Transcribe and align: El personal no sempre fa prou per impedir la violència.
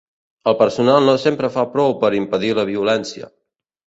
El 0.51 0.55
personal 0.59 1.03
no 1.09 1.13
sempre 1.23 1.49
fa 1.57 1.65
prou 1.75 1.93
per 2.05 2.11
impedir 2.21 2.49
la 2.61 2.65
violència. 2.71 3.31